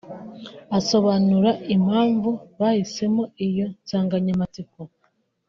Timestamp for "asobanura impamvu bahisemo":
0.77-3.23